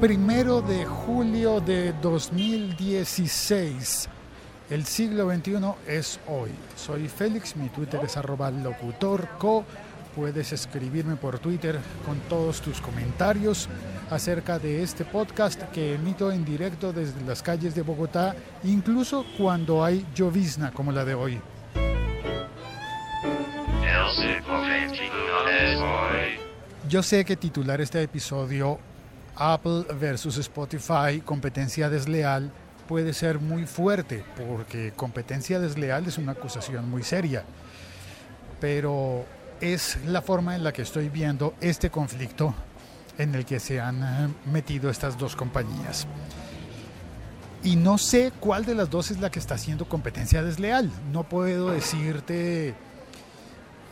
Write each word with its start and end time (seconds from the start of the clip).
primero 0.00 0.62
de 0.62 0.84
julio 0.84 1.60
de 1.60 1.92
2016. 2.00 4.08
El 4.70 4.84
siglo 4.84 5.28
XXI 5.28 5.58
es 5.88 6.20
hoy. 6.28 6.50
Soy 6.76 7.08
Félix, 7.08 7.56
mi 7.56 7.68
Twitter 7.68 7.98
es 8.04 8.16
arroba 8.16 8.52
locutorco. 8.52 9.64
Puedes 10.14 10.52
escribirme 10.52 11.16
por 11.16 11.40
Twitter 11.40 11.80
con 12.06 12.16
todos 12.28 12.60
tus 12.60 12.80
comentarios 12.80 13.68
acerca 14.10 14.60
de 14.60 14.84
este 14.84 15.04
podcast 15.04 15.60
que 15.72 15.94
emito 15.94 16.30
en 16.30 16.44
directo 16.44 16.92
desde 16.92 17.20
las 17.22 17.42
calles 17.42 17.74
de 17.74 17.82
Bogotá, 17.82 18.36
incluso 18.62 19.26
cuando 19.36 19.84
hay 19.84 20.06
llovizna 20.14 20.70
como 20.70 20.92
la 20.92 21.04
de 21.04 21.14
hoy. 21.14 21.40
Yo 26.88 27.02
sé 27.02 27.24
que 27.24 27.34
titular 27.36 27.80
este 27.80 28.00
episodio 28.02 28.78
Apple 29.38 29.84
versus 29.98 30.36
Spotify, 30.38 31.20
competencia 31.24 31.88
desleal, 31.88 32.50
puede 32.88 33.12
ser 33.12 33.38
muy 33.38 33.66
fuerte, 33.66 34.24
porque 34.36 34.92
competencia 34.96 35.60
desleal 35.60 36.06
es 36.06 36.18
una 36.18 36.32
acusación 36.32 36.90
muy 36.90 37.02
seria. 37.02 37.44
Pero 38.60 39.24
es 39.60 39.98
la 40.06 40.22
forma 40.22 40.56
en 40.56 40.64
la 40.64 40.72
que 40.72 40.82
estoy 40.82 41.08
viendo 41.08 41.54
este 41.60 41.90
conflicto 41.90 42.54
en 43.16 43.34
el 43.34 43.44
que 43.44 43.60
se 43.60 43.80
han 43.80 44.02
eh, 44.02 44.34
metido 44.46 44.90
estas 44.90 45.18
dos 45.18 45.36
compañías. 45.36 46.06
Y 47.62 47.76
no 47.76 47.98
sé 47.98 48.32
cuál 48.38 48.64
de 48.64 48.74
las 48.74 48.88
dos 48.90 49.10
es 49.10 49.20
la 49.20 49.30
que 49.30 49.38
está 49.38 49.54
haciendo 49.54 49.88
competencia 49.88 50.42
desleal. 50.42 50.90
No 51.12 51.24
puedo 51.24 51.70
decirte 51.70 52.74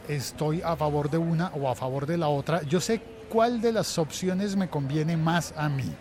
estoy 0.08 0.62
a 0.62 0.76
favor 0.76 1.10
de 1.10 1.18
una 1.18 1.48
o 1.48 1.68
a 1.68 1.74
favor 1.74 2.06
de 2.06 2.16
la 2.16 2.28
otra. 2.28 2.62
Yo 2.62 2.80
sé 2.80 3.02
cuál 3.28 3.60
de 3.60 3.72
las 3.72 3.98
opciones 3.98 4.56
me 4.56 4.68
conviene 4.68 5.16
más 5.16 5.52
a 5.56 5.68
mí. 5.68 5.92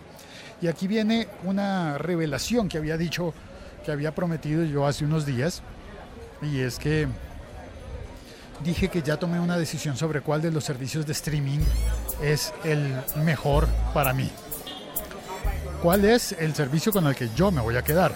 Y 0.62 0.68
aquí 0.68 0.88
viene 0.88 1.28
una 1.44 1.98
revelación 1.98 2.70
que 2.70 2.78
había 2.78 2.98
dicho, 2.98 3.34
que 3.86 3.92
había 3.92 4.16
prometido 4.16 4.64
yo 4.64 4.88
hace 4.88 5.06
unos 5.06 5.26
días. 5.26 5.62
Y 6.42 6.60
es 6.60 6.80
que 6.80 7.08
dije 8.64 8.90
que 8.90 9.02
ya 9.02 9.18
tomé 9.18 9.40
una 9.40 9.58
decisión 9.58 9.98
sobre 9.98 10.22
cuál 10.22 10.42
de 10.42 10.52
los 10.52 10.64
servicios 10.64 11.06
de 11.06 11.12
streaming 11.12 11.60
es 12.22 12.54
el 12.64 12.96
mejor 13.24 13.68
para 13.94 14.14
mí. 14.14 14.30
¿Cuál 15.82 16.06
es 16.06 16.32
el 16.32 16.56
servicio 16.56 16.92
con 16.92 17.06
el 17.06 17.16
que 17.16 17.30
yo 17.36 17.52
me 17.52 17.62
voy 17.62 17.76
a 17.76 17.84
quedar? 17.84 18.14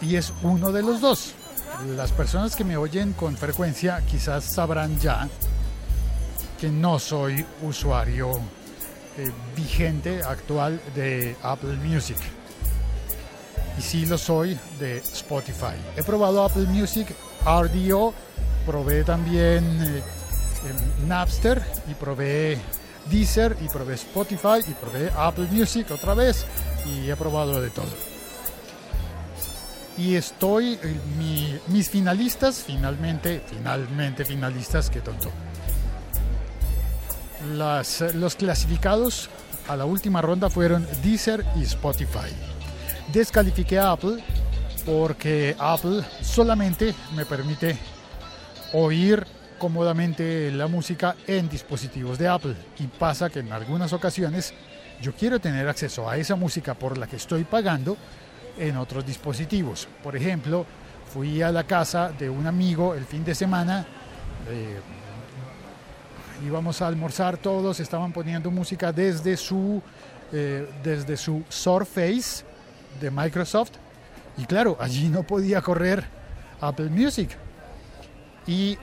Y 0.00 0.16
es 0.16 0.32
uno 0.42 0.70
de 0.70 0.82
los 0.82 1.00
dos. 1.00 1.34
Las 1.96 2.12
personas 2.12 2.54
que 2.54 2.64
me 2.64 2.76
oyen 2.76 3.12
con 3.12 3.36
frecuencia 3.36 4.02
quizás 4.06 4.44
sabrán 4.44 4.98
ya 4.98 5.28
que 6.58 6.68
no 6.68 6.98
soy 6.98 7.44
usuario 7.62 8.32
eh, 9.16 9.30
vigente 9.56 10.22
actual 10.22 10.80
de 10.94 11.36
Apple 11.42 11.76
Music. 11.76 12.16
Y 13.78 13.82
sí 13.82 14.06
lo 14.06 14.18
soy 14.18 14.58
de 14.78 14.98
Spotify. 14.98 15.76
He 15.96 16.02
probado 16.02 16.44
Apple 16.44 16.66
Music 16.66 17.14
RDO, 17.44 18.12
probé 18.66 19.04
también 19.04 19.64
eh, 19.82 20.02
Napster 21.06 21.62
y 21.88 21.94
probé 21.94 22.58
Deezer 23.08 23.56
y 23.64 23.68
probé 23.68 23.94
Spotify 23.94 24.60
y 24.66 24.72
probé 24.72 25.10
Apple 25.16 25.46
Music 25.50 25.90
otra 25.92 26.14
vez 26.14 26.44
y 26.86 27.08
he 27.08 27.16
probado 27.16 27.60
de 27.60 27.70
todo. 27.70 28.08
Y 29.96 30.14
estoy, 30.14 30.78
eh, 30.82 31.60
mis 31.68 31.90
finalistas, 31.90 32.62
finalmente, 32.64 33.42
finalmente 33.48 34.24
finalistas, 34.24 34.90
qué 34.90 35.00
tonto. 35.00 35.32
Las, 37.54 38.00
los 38.14 38.34
clasificados 38.34 39.30
a 39.68 39.76
la 39.76 39.84
última 39.84 40.20
ronda 40.20 40.50
fueron 40.50 40.86
Deezer 41.02 41.44
y 41.56 41.62
Spotify. 41.62 42.32
Descalifiqué 43.12 43.78
a 43.78 43.92
Apple 43.92 44.22
porque 44.84 45.54
Apple 45.58 46.02
solamente 46.22 46.94
me 47.14 47.24
permite 47.24 47.76
oír 48.72 49.24
cómodamente 49.58 50.50
la 50.52 50.66
música 50.66 51.16
en 51.26 51.48
dispositivos 51.48 52.18
de 52.18 52.28
Apple 52.28 52.54
y 52.78 52.86
pasa 52.86 53.28
que 53.28 53.40
en 53.40 53.52
algunas 53.52 53.92
ocasiones 53.92 54.54
yo 55.02 55.12
quiero 55.12 55.40
tener 55.40 55.68
acceso 55.68 56.08
a 56.08 56.16
esa 56.16 56.36
música 56.36 56.74
por 56.74 56.96
la 56.96 57.06
que 57.06 57.16
estoy 57.16 57.44
pagando 57.44 57.96
en 58.58 58.76
otros 58.76 59.04
dispositivos. 59.06 59.88
Por 60.02 60.16
ejemplo, 60.16 60.66
fui 61.12 61.42
a 61.42 61.52
la 61.52 61.64
casa 61.64 62.10
de 62.10 62.28
un 62.28 62.46
amigo 62.46 62.94
el 62.94 63.04
fin 63.04 63.24
de 63.24 63.34
semana, 63.34 63.86
eh, 64.48 64.80
íbamos 66.46 66.82
a 66.82 66.86
almorzar 66.86 67.36
todos, 67.36 67.80
estaban 67.80 68.12
poniendo 68.12 68.50
música 68.50 68.92
desde 68.92 69.36
su, 69.36 69.82
eh, 70.32 70.68
desde 70.82 71.16
su 71.16 71.42
Surface 71.48 72.44
de 73.00 73.10
Microsoft 73.10 73.72
y 74.38 74.44
claro, 74.44 74.76
allí 74.80 75.08
no 75.08 75.24
podía 75.24 75.60
correr 75.60 76.04
Apple 76.60 76.90
Music. 76.90 77.30
Y 78.46 78.78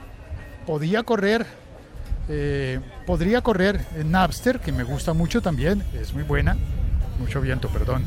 podía 0.66 1.02
correr, 1.02 1.46
eh, 2.28 2.78
podría 3.06 3.40
correr 3.40 3.84
Napster, 4.04 4.60
que 4.60 4.70
me 4.70 4.84
gusta 4.84 5.14
mucho 5.14 5.40
también, 5.40 5.82
es 5.94 6.12
muy 6.12 6.22
buena. 6.22 6.56
Mucho 7.18 7.40
viento, 7.40 7.68
perdón. 7.68 8.04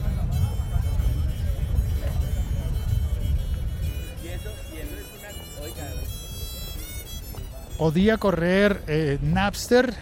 Podía 7.80 8.18
correr 8.18 8.84
eh, 8.88 9.18
Napster 9.22 9.96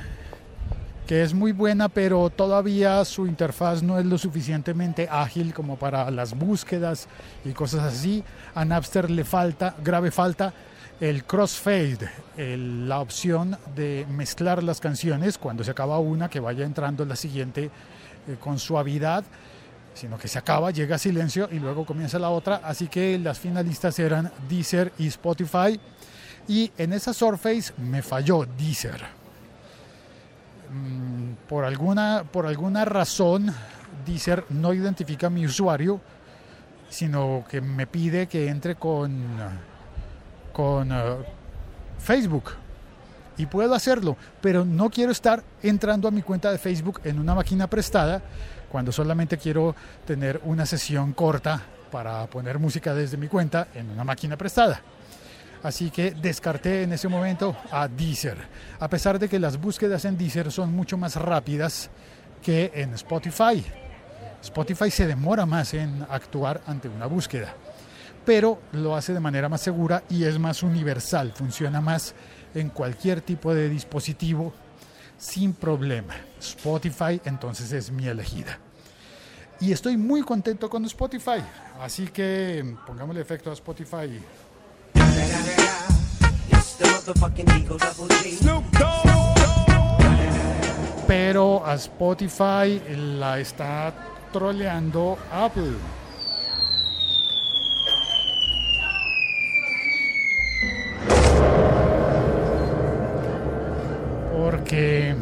que 1.05 1.21
es 1.21 1.33
muy 1.35 1.51
buena, 1.51 1.87
pero 1.89 2.29
todavía 2.31 3.05
su 3.05 3.27
interfaz 3.27 3.83
no 3.83 3.99
es 3.99 4.05
lo 4.05 4.17
suficientemente 4.17 5.07
ágil 5.09 5.53
como 5.53 5.77
para 5.77 6.09
las 6.09 6.37
búsquedas 6.37 7.07
y 7.45 7.51
cosas 7.51 7.83
así. 7.83 8.23
A 8.55 8.65
Napster 8.65 9.09
le 9.11 9.23
falta, 9.23 9.75
grave 9.81 10.09
falta, 10.09 10.53
el 10.99 11.23
crossfade, 11.23 12.09
la 12.35 12.99
opción 12.99 13.57
de 13.75 14.07
mezclar 14.09 14.63
las 14.63 14.81
canciones 14.81 15.37
cuando 15.37 15.63
se 15.63 15.69
acaba 15.69 15.99
una, 15.99 16.29
que 16.29 16.39
vaya 16.39 16.65
entrando 16.65 17.05
la 17.05 17.15
siguiente 17.15 17.65
eh, 18.27 18.35
con 18.39 18.57
suavidad, 18.57 19.23
sino 19.93 20.17
que 20.17 20.27
se 20.27 20.39
acaba, 20.39 20.71
llega 20.71 20.97
silencio 20.97 21.47
y 21.51 21.59
luego 21.59 21.85
comienza 21.85 22.17
la 22.17 22.31
otra. 22.31 22.59
Así 22.63 22.87
que 22.87 23.19
las 23.19 23.39
finalistas 23.39 23.97
eran 23.99 24.31
Deezer 24.49 24.91
y 24.97 25.07
Spotify. 25.07 25.79
Y 26.47 26.71
en 26.77 26.93
esa 26.93 27.13
Surface 27.13 27.73
me 27.77 28.01
falló 28.01 28.45
Deezer 28.45 29.17
Mm, 30.69 31.47
por 31.47 31.63
alguna, 31.63 32.25
por 32.29 32.45
alguna 32.45 32.83
razón 32.83 33.53
Deezer 34.05 34.43
no 34.49 34.73
identifica 34.73 35.29
mi 35.29 35.45
usuario, 35.45 36.01
sino 36.89 37.45
que 37.49 37.61
me 37.61 37.87
pide 37.87 38.27
que 38.27 38.49
entre 38.49 38.75
con, 38.75 39.25
con 40.51 40.91
uh, 40.91 41.23
Facebook. 41.99 42.51
Y 43.37 43.45
puedo 43.45 43.75
hacerlo, 43.75 44.17
pero 44.41 44.65
no 44.65 44.89
quiero 44.89 45.11
estar 45.11 45.43
entrando 45.61 46.07
a 46.07 46.11
mi 46.11 46.21
cuenta 46.21 46.51
de 46.51 46.57
Facebook 46.57 47.01
en 47.03 47.19
una 47.19 47.35
máquina 47.35 47.67
prestada 47.67 48.21
cuando 48.69 48.91
solamente 48.91 49.37
quiero 49.37 49.75
tener 50.05 50.41
una 50.43 50.65
sesión 50.65 51.13
corta 51.13 51.61
para 51.91 52.25
poner 52.27 52.59
música 52.59 52.93
desde 52.93 53.15
mi 53.15 53.27
cuenta 53.27 53.67
en 53.75 53.89
una 53.91 54.03
máquina 54.03 54.35
prestada. 54.37 54.81
Así 55.63 55.89
que 55.89 56.11
descarté 56.11 56.83
en 56.83 56.93
ese 56.93 57.07
momento 57.07 57.55
a 57.71 57.87
Deezer, 57.87 58.37
a 58.79 58.89
pesar 58.89 59.17
de 59.19 59.27
que 59.27 59.39
las 59.39 59.59
búsquedas 59.59 60.05
en 60.05 60.17
Deezer 60.17 60.51
son 60.51 60.73
mucho 60.73 60.97
más 60.97 61.15
rápidas 61.15 61.89
que 62.43 62.71
en 62.73 62.93
Spotify. 62.93 63.65
Spotify 64.41 64.91
se 64.91 65.07
demora 65.07 65.45
más 65.45 65.73
en 65.73 66.05
actuar 66.09 66.61
ante 66.67 66.87
una 66.87 67.07
búsqueda, 67.07 67.53
pero 68.25 68.61
lo 68.73 68.95
hace 68.95 69.13
de 69.13 69.19
manera 69.19 69.49
más 69.49 69.61
segura 69.61 70.03
y 70.09 70.23
es 70.23 70.37
más 70.37 70.61
universal, 70.63 71.33
funciona 71.33 71.81
más 71.81 72.13
en 72.53 72.69
cualquier 72.69 73.21
tipo 73.21 73.53
de 73.53 73.67
dispositivo 73.67 74.53
sin 75.17 75.53
problema. 75.53 76.15
Spotify 76.39 77.19
entonces 77.25 77.71
es 77.71 77.91
mi 77.91 78.07
elegida. 78.07 78.59
Y 79.59 79.71
estoy 79.71 79.97
muy 79.97 80.21
contento 80.21 80.69
con 80.69 80.85
Spotify, 80.85 81.41
así 81.81 82.07
que 82.07 82.75
pongámosle 82.85 83.21
efecto 83.21 83.49
a 83.49 83.53
Spotify. 83.53 84.19
Pero 91.07 91.65
a 91.65 91.75
Spotify 91.75 92.81
la 93.17 93.39
está 93.39 93.93
troleando 94.33 95.17
Apple. 95.31 95.71
Porque... 104.33 105.15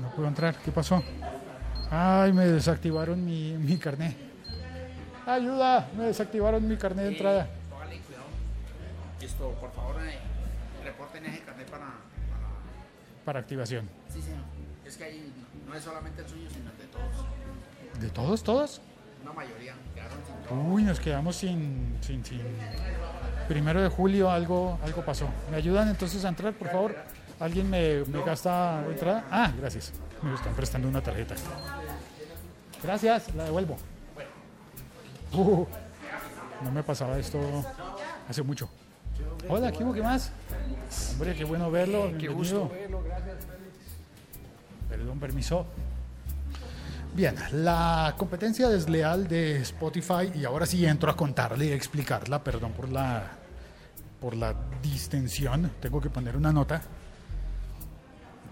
no 0.00 0.10
puedo 0.14 0.28
entrar. 0.28 0.54
¿Qué 0.64 0.70
pasó? 0.70 1.02
Ay, 1.90 2.32
me 2.32 2.46
desactivaron 2.46 3.24
mi, 3.24 3.54
mi 3.54 3.76
carnet. 3.78 4.16
Ayuda, 5.26 5.88
me 5.98 6.04
desactivaron 6.04 6.68
mi 6.68 6.76
carnet 6.76 7.06
de 7.06 7.10
entrada. 7.10 7.48
Listo, 9.20 9.50
por 9.52 9.72
favor, 9.72 9.96
eh, 10.02 10.18
reporten 10.84 11.24
ese 11.26 11.40
carnet 11.40 11.68
para, 11.70 11.86
para 13.24 13.40
activación. 13.40 13.88
Sí, 14.12 14.20
señor. 14.22 14.42
Es 14.84 14.96
que 14.96 15.04
ahí 15.04 15.32
no 15.66 15.74
es 15.74 15.82
solamente 15.82 16.22
el 16.22 16.28
suyo, 16.28 16.48
sino 16.50 16.70
el 16.70 16.78
de 16.78 16.84
todos. 16.84 18.00
¿De 18.00 18.10
todos, 18.10 18.42
todos? 18.42 18.80
Una 19.22 19.32
mayoría 19.32 19.74
quedaron 19.94 20.18
sin 20.24 20.34
todo. 20.48 20.60
Uy, 20.60 20.82
nos 20.82 21.00
quedamos 21.00 21.36
sin, 21.36 21.96
sin, 22.02 22.24
sin. 22.24 22.42
Primero 23.48 23.82
de 23.82 23.88
julio 23.88 24.30
algo, 24.30 24.78
algo 24.84 25.04
pasó. 25.04 25.28
¿Me 25.50 25.56
ayudan 25.56 25.88
entonces 25.88 26.24
a 26.24 26.28
entrar, 26.28 26.52
por 26.52 26.68
favor? 26.68 26.96
¿Alguien 27.40 27.68
me, 27.68 28.04
me 28.04 28.22
gasta 28.22 28.84
entrada? 28.88 29.24
Ah, 29.30 29.52
gracias. 29.58 29.92
Me 30.22 30.34
están 30.34 30.54
prestando 30.54 30.88
una 30.88 31.00
tarjeta. 31.00 31.34
Gracias, 32.82 33.34
la 33.34 33.44
devuelvo. 33.44 33.76
Uh, 35.32 35.66
no 36.62 36.70
me 36.70 36.82
pasaba 36.82 37.18
esto 37.18 37.40
hace 38.28 38.42
mucho. 38.42 38.68
Hola, 39.48 39.72
¿qué 39.72 39.84
hubo? 39.84 39.92
¿Qué 39.92 40.02
más? 40.02 40.32
Hombre, 41.12 41.34
qué 41.34 41.44
bueno 41.44 41.70
verlo. 41.70 42.12
Qué 42.18 42.28
gusto 42.28 42.68
verlo, 42.68 43.02
gracias. 43.02 43.36
Perdón, 44.88 45.18
permiso. 45.18 45.66
Bien, 47.14 47.34
la 47.52 48.14
competencia 48.18 48.68
desleal 48.68 49.26
de 49.26 49.56
Spotify, 49.62 50.30
y 50.34 50.44
ahora 50.44 50.66
sí 50.66 50.84
entro 50.84 51.10
a 51.10 51.16
contarle 51.16 51.66
y 51.66 51.72
a 51.72 51.74
explicarla, 51.74 52.44
perdón 52.44 52.72
por 52.72 52.92
la, 52.92 53.30
por 54.20 54.36
la 54.36 54.54
distensión, 54.82 55.72
tengo 55.80 55.98
que 56.00 56.10
poner 56.10 56.36
una 56.36 56.52
nota, 56.52 56.82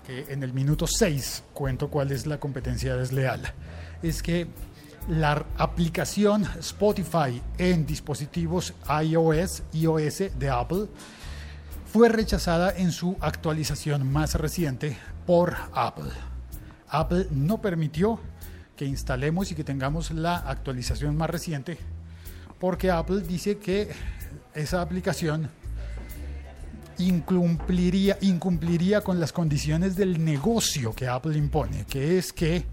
que 0.06 0.32
en 0.32 0.42
el 0.42 0.54
minuto 0.54 0.86
6 0.86 1.44
cuento 1.52 1.88
cuál 1.90 2.10
es 2.10 2.26
la 2.26 2.38
competencia 2.38 2.96
desleal. 2.96 3.42
Es 4.02 4.22
que 4.22 4.46
la 5.08 5.44
aplicación 5.58 6.44
Spotify 6.58 7.40
en 7.58 7.86
dispositivos 7.86 8.74
iOS, 9.02 9.62
iOS 9.72 10.18
de 10.38 10.50
Apple, 10.50 10.86
fue 11.92 12.08
rechazada 12.08 12.76
en 12.76 12.90
su 12.92 13.16
actualización 13.20 14.10
más 14.10 14.34
reciente 14.34 14.96
por 15.26 15.54
Apple. 15.72 16.10
Apple 16.88 17.26
no 17.30 17.60
permitió 17.60 18.20
que 18.76 18.84
instalemos 18.84 19.52
y 19.52 19.54
que 19.54 19.64
tengamos 19.64 20.10
la 20.10 20.36
actualización 20.36 21.16
más 21.16 21.30
reciente 21.30 21.78
porque 22.64 22.90
Apple 22.90 23.20
dice 23.20 23.58
que 23.58 23.90
esa 24.54 24.80
aplicación 24.80 25.50
incumpliría, 26.98 28.16
incumpliría 28.22 29.02
con 29.02 29.20
las 29.20 29.32
condiciones 29.32 29.96
del 29.96 30.24
negocio 30.24 30.94
que 30.94 31.06
Apple 31.06 31.36
impone, 31.36 31.84
que 31.84 32.16
es 32.16 32.32
que 32.32 32.64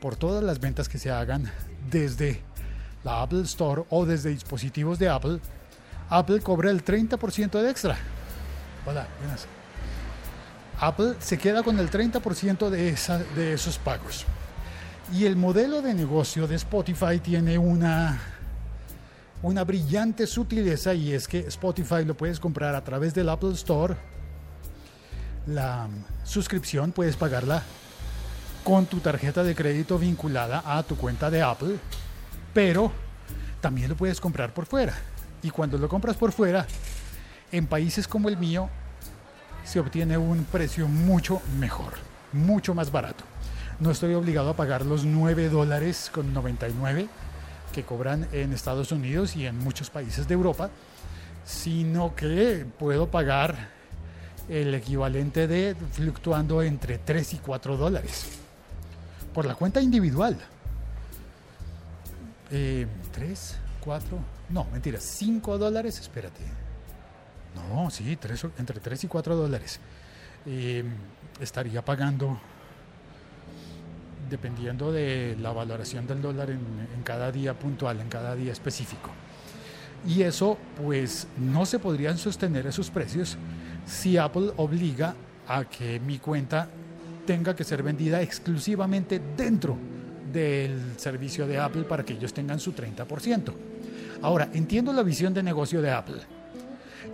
por 0.00 0.16
todas 0.16 0.44
las 0.44 0.60
ventas 0.60 0.88
que 0.88 0.98
se 0.98 1.10
hagan 1.10 1.50
desde 1.90 2.42
la 3.04 3.22
Apple 3.22 3.42
Store 3.42 3.84
o 3.90 4.04
desde 4.04 4.30
dispositivos 4.30 4.98
de 4.98 5.08
Apple, 5.08 5.40
Apple 6.10 6.40
cobra 6.40 6.70
el 6.70 6.84
30% 6.84 7.60
de 7.60 7.70
extra. 7.70 7.96
Hola, 8.86 9.06
buenas. 9.20 9.46
Apple 10.80 11.14
se 11.18 11.38
queda 11.38 11.62
con 11.62 11.78
el 11.78 11.90
30% 11.90 12.70
de, 12.70 13.52
esos 13.52 13.78
pagos. 13.78 14.24
Y 15.12 15.24
el 15.24 15.36
modelo 15.36 15.82
de 15.82 15.94
negocio 15.94 16.46
de 16.46 16.54
Spotify 16.56 17.18
tiene 17.18 17.58
una, 17.58 18.18
una 19.42 19.64
brillante 19.64 20.26
sutileza 20.26 20.94
y 20.94 21.12
es 21.12 21.26
que 21.26 21.40
Spotify 21.40 22.04
lo 22.04 22.16
puedes 22.16 22.38
comprar 22.38 22.74
a 22.74 22.84
través 22.84 23.14
del 23.14 23.28
Apple 23.28 23.52
Store. 23.52 23.96
La 25.46 25.88
suscripción 26.24 26.92
puedes 26.92 27.16
pagarla 27.16 27.62
con 28.68 28.84
tu 28.84 29.00
tarjeta 29.00 29.42
de 29.42 29.54
crédito 29.54 29.98
vinculada 29.98 30.62
a 30.62 30.82
tu 30.82 30.94
cuenta 30.94 31.30
de 31.30 31.40
Apple, 31.40 31.76
pero 32.52 32.92
también 33.62 33.88
lo 33.88 33.96
puedes 33.96 34.20
comprar 34.20 34.52
por 34.52 34.66
fuera. 34.66 34.92
Y 35.42 35.48
cuando 35.48 35.78
lo 35.78 35.88
compras 35.88 36.16
por 36.18 36.32
fuera, 36.32 36.66
en 37.50 37.66
países 37.66 38.06
como 38.06 38.28
el 38.28 38.36
mío, 38.36 38.68
se 39.64 39.80
obtiene 39.80 40.18
un 40.18 40.44
precio 40.44 40.86
mucho 40.86 41.40
mejor, 41.58 41.94
mucho 42.34 42.74
más 42.74 42.92
barato. 42.92 43.24
No 43.80 43.90
estoy 43.90 44.12
obligado 44.12 44.50
a 44.50 44.56
pagar 44.56 44.84
los 44.84 45.06
9 45.06 45.48
dólares 45.48 46.10
con 46.12 46.34
99 46.34 47.08
que 47.72 47.84
cobran 47.84 48.28
en 48.32 48.52
Estados 48.52 48.92
Unidos 48.92 49.34
y 49.34 49.46
en 49.46 49.58
muchos 49.58 49.88
países 49.88 50.28
de 50.28 50.34
Europa, 50.34 50.68
sino 51.46 52.14
que 52.14 52.66
puedo 52.78 53.10
pagar 53.10 53.70
el 54.50 54.74
equivalente 54.74 55.48
de 55.48 55.74
fluctuando 55.92 56.60
entre 56.60 56.98
3 56.98 57.32
y 57.32 57.36
4 57.38 57.78
dólares 57.78 58.44
por 59.32 59.46
la 59.46 59.54
cuenta 59.54 59.80
individual. 59.80 60.36
Eh, 62.50 62.86
¿Tres? 63.12 63.56
¿Cuatro? 63.80 64.18
No, 64.48 64.66
mentira, 64.72 64.98
5 65.00 65.58
dólares, 65.58 65.98
espérate. 66.00 66.42
No, 67.54 67.90
sí, 67.90 68.16
tres, 68.16 68.46
entre 68.58 68.80
3 68.80 69.04
y 69.04 69.06
4 69.08 69.36
dólares. 69.36 69.80
Eh, 70.46 70.84
estaría 71.40 71.84
pagando, 71.84 72.38
dependiendo 74.30 74.92
de 74.92 75.36
la 75.40 75.52
valoración 75.52 76.06
del 76.06 76.22
dólar 76.22 76.50
en, 76.50 76.60
en 76.94 77.02
cada 77.02 77.30
día 77.30 77.58
puntual, 77.58 78.00
en 78.00 78.08
cada 78.08 78.34
día 78.34 78.52
específico. 78.52 79.10
Y 80.06 80.22
eso, 80.22 80.56
pues, 80.82 81.26
no 81.36 81.66
se 81.66 81.78
podrían 81.78 82.16
sostener 82.16 82.66
esos 82.66 82.90
precios 82.90 83.36
si 83.84 84.16
Apple 84.16 84.52
obliga 84.56 85.14
a 85.46 85.64
que 85.64 85.98
mi 86.00 86.18
cuenta 86.18 86.68
tenga 87.28 87.54
que 87.54 87.62
ser 87.62 87.82
vendida 87.82 88.22
exclusivamente 88.22 89.20
dentro 89.36 89.76
del 90.32 90.94
servicio 90.96 91.46
de 91.46 91.58
Apple 91.58 91.82
para 91.82 92.02
que 92.02 92.14
ellos 92.14 92.32
tengan 92.32 92.58
su 92.58 92.72
30%. 92.72 93.52
Ahora, 94.22 94.48
entiendo 94.54 94.94
la 94.94 95.02
visión 95.02 95.34
de 95.34 95.42
negocio 95.42 95.82
de 95.82 95.90
Apple 95.90 96.22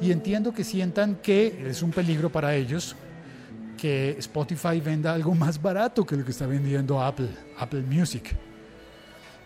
y 0.00 0.12
entiendo 0.12 0.54
que 0.54 0.62
sientan 0.62 1.16
que 1.16 1.66
es 1.68 1.82
un 1.82 1.90
peligro 1.90 2.30
para 2.30 2.54
ellos 2.54 2.94
que 3.76 4.10
Spotify 4.20 4.80
venda 4.80 5.12
algo 5.12 5.34
más 5.34 5.60
barato 5.60 6.06
que 6.06 6.14
lo 6.14 6.24
que 6.24 6.30
está 6.30 6.46
vendiendo 6.46 7.02
Apple, 7.02 7.30
Apple 7.58 7.82
Music. 7.82 8.36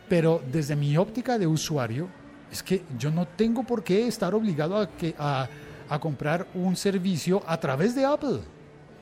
Pero 0.07 0.43
desde 0.53 0.77
mi 0.77 0.99
óptica 0.99 1.39
de 1.39 1.47
usuario, 1.47 2.11
es 2.53 2.63
que 2.63 2.83
yo 2.99 3.11
no 3.11 3.27
tengo 3.27 3.63
por 3.65 3.83
qué 3.83 4.07
estar 4.07 4.35
obligado 4.35 4.87
a, 5.17 5.49
a 5.89 5.99
comprar 5.99 6.47
un 6.53 6.77
servicio 6.77 7.43
a 7.47 7.59
través 7.59 7.95
de 7.95 8.05
Apple 8.05 8.41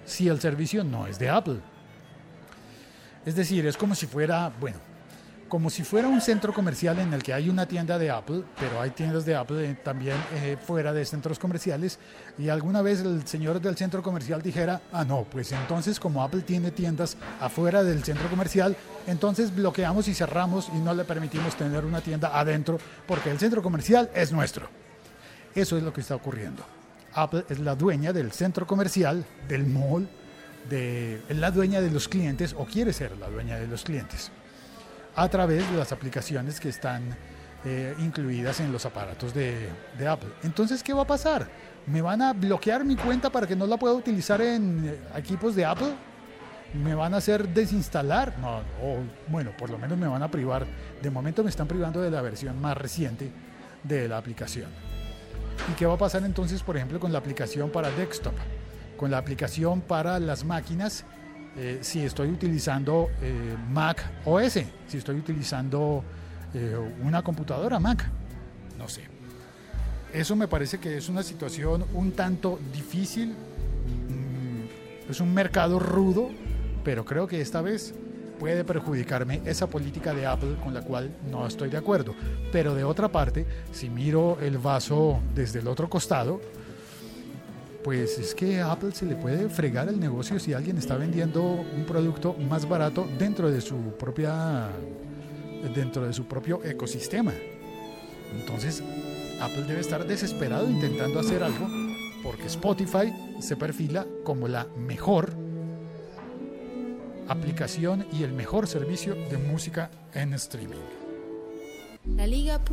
si 0.06 0.28
el 0.28 0.40
servicio 0.40 0.82
no 0.84 1.06
es 1.06 1.18
de 1.18 1.28
Apple. 1.28 1.60
Es 3.26 3.34
decir, 3.34 3.66
es 3.66 3.76
como 3.76 3.94
si 3.94 4.06
fuera, 4.06 4.52
bueno, 4.60 4.78
como 5.48 5.70
si 5.70 5.84
fuera 5.84 6.08
un 6.08 6.20
centro 6.20 6.52
comercial 6.52 6.98
en 6.98 7.12
el 7.12 7.22
que 7.22 7.32
hay 7.32 7.48
una 7.48 7.66
tienda 7.66 7.98
de 7.98 8.10
Apple, 8.10 8.42
pero 8.58 8.80
hay 8.80 8.90
tiendas 8.90 9.24
de 9.24 9.36
Apple 9.36 9.70
eh, 9.70 9.76
también 9.82 10.16
eh, 10.34 10.56
fuera 10.60 10.92
de 10.92 11.04
centros 11.04 11.38
comerciales, 11.38 11.98
y 12.38 12.48
alguna 12.48 12.82
vez 12.82 13.00
el 13.00 13.26
señor 13.26 13.60
del 13.60 13.76
centro 13.76 14.02
comercial 14.02 14.42
dijera, 14.42 14.80
ah, 14.92 15.04
no, 15.04 15.24
pues 15.24 15.52
entonces 15.52 16.00
como 16.00 16.22
Apple 16.22 16.42
tiene 16.42 16.70
tiendas 16.70 17.16
afuera 17.40 17.82
del 17.84 18.02
centro 18.02 18.28
comercial, 18.28 18.76
entonces 19.06 19.54
bloqueamos 19.54 20.08
y 20.08 20.14
cerramos 20.14 20.68
y 20.74 20.78
no 20.78 20.94
le 20.94 21.04
permitimos 21.04 21.56
tener 21.56 21.84
una 21.84 22.00
tienda 22.00 22.38
adentro, 22.38 22.78
porque 23.06 23.30
el 23.30 23.38
centro 23.38 23.62
comercial 23.62 24.10
es 24.14 24.32
nuestro. 24.32 24.68
Eso 25.54 25.76
es 25.76 25.82
lo 25.82 25.92
que 25.92 26.00
está 26.00 26.14
ocurriendo. 26.14 26.75
Apple 27.16 27.44
es 27.48 27.58
la 27.58 27.74
dueña 27.74 28.12
del 28.12 28.30
centro 28.30 28.66
comercial, 28.66 29.24
del 29.48 29.66
mall, 29.66 30.06
de, 30.68 31.22
es 31.28 31.36
la 31.36 31.50
dueña 31.50 31.80
de 31.80 31.90
los 31.90 32.08
clientes 32.08 32.54
o 32.56 32.64
quiere 32.66 32.92
ser 32.92 33.16
la 33.18 33.28
dueña 33.28 33.56
de 33.56 33.66
los 33.66 33.84
clientes 33.84 34.30
a 35.16 35.28
través 35.28 35.68
de 35.70 35.76
las 35.78 35.92
aplicaciones 35.92 36.60
que 36.60 36.68
están 36.68 37.16
eh, 37.64 37.94
incluidas 37.98 38.60
en 38.60 38.70
los 38.70 38.84
aparatos 38.84 39.32
de, 39.34 39.70
Apple. 40.06 40.28
Entonces, 40.42 40.82
¿qué 40.82 40.92
va 40.92 41.02
a 41.02 41.06
pasar? 41.06 41.48
¿Me 41.86 42.02
van 42.02 42.20
a 42.20 42.32
bloquear 42.32 42.84
mi 42.84 42.96
cuenta 42.96 43.30
para 43.30 43.46
que 43.46 43.56
no 43.56 43.66
la 43.66 43.78
pueda 43.78 43.94
utilizar 43.94 44.40
en 44.42 44.86
eh, 44.86 44.98
equipos 45.16 45.56
de 45.56 45.64
Apple? 45.64 45.94
¿Me 46.74 46.94
van 46.94 47.14
a 47.14 47.16
hacer 47.16 47.48
desinstalar? 47.48 48.38
No, 48.38 48.58
o, 48.82 48.98
bueno, 49.28 49.52
por 49.56 49.70
lo 49.70 49.78
menos 49.78 49.96
me 49.96 50.06
van 50.06 50.22
a 50.22 50.30
privar. 50.30 50.66
De 51.00 51.10
momento 51.10 51.42
me 51.42 51.48
están 51.48 51.66
privando 51.66 52.02
de 52.02 52.10
la 52.10 52.20
versión 52.20 52.60
más 52.60 52.76
reciente 52.76 53.30
de 53.82 54.06
la 54.06 54.18
aplicación. 54.18 54.85
¿Y 55.68 55.72
qué 55.72 55.86
va 55.86 55.94
a 55.94 55.98
pasar 55.98 56.24
entonces, 56.24 56.62
por 56.62 56.76
ejemplo, 56.76 57.00
con 57.00 57.12
la 57.12 57.18
aplicación 57.18 57.70
para 57.70 57.90
desktop? 57.90 58.34
Con 58.96 59.10
la 59.10 59.18
aplicación 59.18 59.80
para 59.80 60.20
las 60.20 60.44
máquinas, 60.44 61.04
eh, 61.56 61.78
si 61.80 62.04
estoy 62.04 62.28
utilizando 62.28 63.08
eh, 63.20 63.56
Mac 63.70 64.04
OS, 64.24 64.60
si 64.86 64.96
estoy 64.96 65.16
utilizando 65.16 66.04
eh, 66.54 66.76
una 67.02 67.22
computadora 67.22 67.80
Mac, 67.80 68.08
no 68.78 68.88
sé. 68.88 69.02
Eso 70.12 70.36
me 70.36 70.46
parece 70.48 70.78
que 70.78 70.96
es 70.96 71.08
una 71.08 71.22
situación 71.22 71.84
un 71.94 72.12
tanto 72.12 72.60
difícil, 72.72 73.30
mm, 73.30 75.10
es 75.10 75.20
un 75.20 75.34
mercado 75.34 75.78
rudo, 75.78 76.30
pero 76.84 77.04
creo 77.04 77.26
que 77.26 77.40
esta 77.40 77.60
vez 77.60 77.92
puede 78.38 78.64
perjudicarme 78.64 79.40
esa 79.44 79.66
política 79.68 80.14
de 80.14 80.26
Apple 80.26 80.56
con 80.62 80.74
la 80.74 80.82
cual 80.82 81.10
no 81.30 81.46
estoy 81.46 81.68
de 81.68 81.76
acuerdo. 81.76 82.14
Pero 82.52 82.74
de 82.74 82.84
otra 82.84 83.08
parte, 83.08 83.46
si 83.72 83.90
miro 83.90 84.38
el 84.40 84.58
vaso 84.58 85.20
desde 85.34 85.60
el 85.60 85.68
otro 85.68 85.88
costado, 85.88 86.40
pues 87.82 88.18
es 88.18 88.34
que 88.34 88.60
Apple 88.60 88.92
se 88.92 89.06
le 89.06 89.14
puede 89.14 89.48
fregar 89.48 89.88
el 89.88 90.00
negocio 90.00 90.38
si 90.40 90.52
alguien 90.52 90.76
está 90.76 90.96
vendiendo 90.96 91.42
un 91.42 91.84
producto 91.86 92.34
más 92.34 92.68
barato 92.68 93.06
dentro 93.18 93.50
de 93.50 93.60
su 93.60 93.76
propia 93.98 94.68
dentro 95.74 96.06
de 96.06 96.12
su 96.12 96.26
propio 96.26 96.62
ecosistema. 96.64 97.32
Entonces, 98.38 98.82
Apple 99.40 99.64
debe 99.66 99.80
estar 99.80 100.06
desesperado 100.06 100.68
intentando 100.68 101.20
hacer 101.20 101.42
algo 101.42 101.68
porque 102.22 102.46
Spotify 102.46 103.12
se 103.40 103.56
perfila 103.56 104.06
como 104.24 104.48
la 104.48 104.66
mejor 104.76 105.45
aplicación 107.28 108.06
y 108.12 108.22
el 108.22 108.32
mejor 108.32 108.66
servicio 108.66 109.14
de 109.14 109.38
música 109.38 109.90
en 110.14 110.34
streaming. 110.34 110.76
Laliga.fm. 112.04 112.66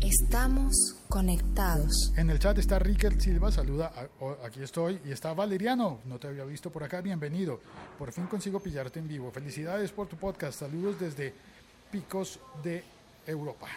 Estamos 0.00 0.74
conectados. 1.08 2.12
En 2.16 2.30
el 2.30 2.38
chat 2.38 2.56
está 2.58 2.78
Ricker 2.78 3.20
Silva, 3.20 3.50
saluda, 3.50 3.92
aquí 4.44 4.62
estoy, 4.62 5.00
y 5.04 5.10
está 5.10 5.32
Valeriano, 5.32 6.00
no 6.04 6.18
te 6.18 6.28
había 6.28 6.44
visto 6.44 6.70
por 6.70 6.84
acá, 6.84 7.00
bienvenido. 7.00 7.60
Por 7.98 8.12
fin 8.12 8.26
consigo 8.26 8.60
pillarte 8.60 9.00
en 9.00 9.08
vivo. 9.08 9.30
Felicidades 9.32 9.90
por 9.92 10.06
tu 10.06 10.16
podcast, 10.16 10.60
saludos 10.60 11.00
desde 11.00 11.34
Picos 11.90 12.38
de 12.62 12.84
Europa, 13.26 13.68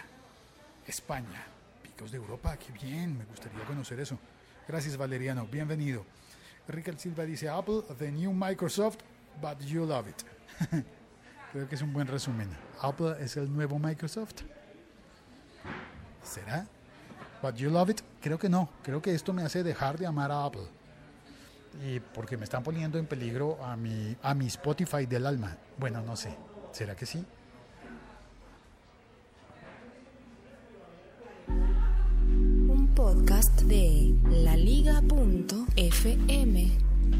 España. 0.86 1.44
Picos 1.82 2.12
de 2.12 2.18
Europa, 2.18 2.56
qué 2.56 2.72
bien, 2.72 3.18
me 3.18 3.24
gustaría 3.24 3.64
conocer 3.64 3.98
eso. 3.98 4.18
Gracias 4.68 4.96
Valeriano, 4.96 5.46
bienvenido. 5.46 6.04
Ricker 6.68 6.98
Silva 6.98 7.24
dice, 7.24 7.48
Apple, 7.48 7.82
the 7.98 8.10
new 8.10 8.32
Microsoft, 8.32 8.98
but 9.40 9.58
you 9.60 9.84
love 9.84 10.06
it. 10.08 10.22
Creo 11.52 11.66
que 11.66 11.74
es 11.74 11.82
un 11.82 11.92
buen 11.92 12.06
resumen. 12.06 12.48
Apple 12.82 13.16
es 13.20 13.36
el 13.36 13.50
nuevo 13.50 13.78
Microsoft. 13.78 14.42
¿Será? 16.22 16.66
But 17.42 17.54
you 17.54 17.70
love 17.70 17.90
it? 17.90 18.02
Creo 18.20 18.38
que 18.38 18.48
no. 18.48 18.68
Creo 18.82 19.00
que 19.00 19.14
esto 19.14 19.32
me 19.32 19.42
hace 19.42 19.62
dejar 19.62 19.98
de 19.98 20.06
amar 20.06 20.30
a 20.30 20.44
Apple. 20.44 20.66
Y 21.86 22.00
porque 22.00 22.36
me 22.36 22.44
están 22.44 22.62
poniendo 22.62 22.98
en 22.98 23.06
peligro 23.06 23.62
a 23.64 23.76
mi, 23.76 24.16
a 24.22 24.34
mi 24.34 24.46
Spotify 24.48 25.06
del 25.06 25.24
alma. 25.26 25.56
Bueno, 25.78 26.02
no 26.02 26.16
sé. 26.16 26.36
¿Será 26.72 26.94
que 26.94 27.06
sí? 27.06 27.24
laliga.fm. 36.04 36.70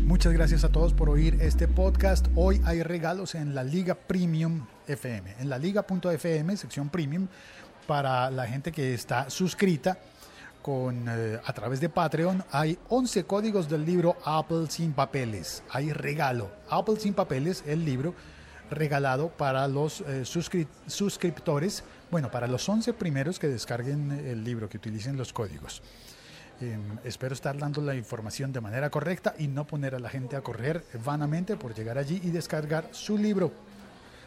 Muchas 0.07 0.33
gracias 0.33 0.65
a 0.65 0.69
todos 0.71 0.93
por 0.93 1.09
oír 1.11 1.39
este 1.41 1.69
podcast. 1.69 2.27
Hoy 2.35 2.61
hay 2.65 2.83
regalos 2.83 3.35
en 3.35 3.55
la 3.55 3.65
Liga 3.65 3.95
Premium 3.95 4.67
FM. 4.87 5.37
En 5.41 5.49
la 5.49 5.59
liga.fm, 5.59 6.57
sección 6.57 6.89
Premium, 6.89 7.29
para 7.87 8.31
la 8.31 8.47
gente 8.47 8.73
que 8.73 8.95
está 8.95 9.31
suscrita 9.31 9.99
con, 10.63 11.07
eh, 11.09 11.39
a 11.45 11.53
través 11.53 11.81
de 11.81 11.89
Patreon, 11.89 12.45
hay 12.51 12.79
11 12.89 13.25
códigos 13.25 13.69
del 13.69 13.85
libro 13.85 14.17
Apple 14.25 14.67
sin 14.69 14.93
papeles. 14.93 15.63
Hay 15.71 15.93
regalo. 15.93 16.51
Apple 16.71 16.97
sin 16.99 17.15
papeles, 17.15 17.65
el 17.67 17.85
libro 17.85 18.15
regalado 18.71 19.29
para 19.31 19.67
los 19.67 20.03
eh, 20.03 20.23
suscri- 20.25 20.69
suscriptores, 20.87 21.85
bueno, 22.11 22.31
para 22.31 22.47
los 22.47 22.69
11 22.69 22.93
primeros 22.93 23.39
que 23.39 23.49
descarguen 23.49 24.11
el 24.13 24.45
libro, 24.45 24.69
que 24.69 24.77
utilicen 24.77 25.17
los 25.17 25.33
códigos. 25.33 25.83
Eh, 26.61 26.77
espero 27.05 27.35
estar 27.35 27.57
dando 27.57 27.81
la 27.81 27.95
información 27.95 28.53
de 28.53 28.61
manera 28.61 28.91
correcta 28.91 29.35
y 29.39 29.47
no 29.47 29.65
poner 29.65 29.95
a 29.95 30.01
la 30.01 30.09
gente 30.09 30.35
a 30.35 30.41
correr 30.41 30.85
vanamente 31.05 31.57
por 31.57 31.73
llegar 31.75 31.99
allí 31.99 32.21
y 32.25 32.31
descargar 32.31 32.89
su 32.91 33.17
libro. 33.17 33.53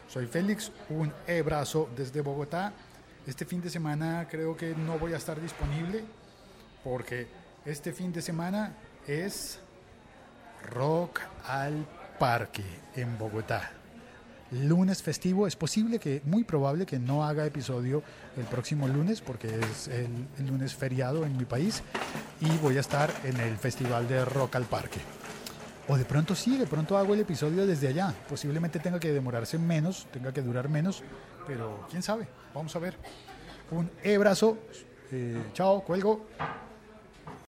Soy 0.08 0.26
Félix, 0.26 0.72
un 0.88 1.12
abrazo 1.28 1.90
desde 1.94 2.22
Bogotá. 2.22 2.72
Este 3.26 3.44
fin 3.44 3.60
de 3.60 3.68
semana 3.68 4.26
creo 4.30 4.56
que 4.56 4.74
no 4.74 4.98
voy 4.98 5.12
a 5.12 5.18
estar 5.18 5.40
disponible 5.40 6.04
porque 6.82 7.26
este 7.66 7.92
fin 7.92 8.12
de 8.12 8.22
semana 8.22 8.74
es 9.06 9.60
Rock 10.70 11.20
al 11.46 11.86
Parque 12.18 12.64
en 12.96 13.18
Bogotá. 13.18 13.81
Lunes 14.52 15.02
festivo, 15.02 15.46
es 15.46 15.56
posible 15.56 15.98
que, 15.98 16.20
muy 16.26 16.44
probable 16.44 16.84
que 16.84 16.98
no 16.98 17.24
haga 17.24 17.46
episodio 17.46 18.02
el 18.36 18.44
próximo 18.44 18.86
lunes 18.86 19.22
porque 19.22 19.48
es 19.48 19.88
el, 19.88 20.46
lunes 20.46 20.74
feriado 20.74 21.24
en 21.24 21.38
mi 21.38 21.46
país 21.46 21.82
y 22.38 22.50
voy 22.58 22.76
a 22.76 22.80
estar 22.80 23.10
en 23.24 23.38
el 23.40 23.56
Festival 23.56 24.06
de 24.06 24.26
Rock 24.26 24.56
al 24.56 24.64
Parque. 24.64 25.00
O 25.88 25.96
de 25.96 26.04
pronto 26.04 26.34
sí, 26.34 26.58
de 26.58 26.66
pronto 26.66 26.98
hago 26.98 27.14
el 27.14 27.20
episodio 27.20 27.66
desde 27.66 27.88
allá. 27.88 28.14
Posiblemente 28.28 28.78
tenga 28.78 29.00
que 29.00 29.10
demorarse 29.10 29.58
menos, 29.58 30.06
tenga 30.12 30.32
que 30.32 30.42
durar 30.42 30.68
menos, 30.68 31.02
pero 31.46 31.86
quién 31.90 32.02
sabe, 32.02 32.28
vamos 32.54 32.76
a 32.76 32.78
ver. 32.78 32.94
Un 33.70 33.90
abrazo, 34.04 34.58
eh, 35.10 35.42
chao, 35.54 35.82
cuelgo. 35.82 36.26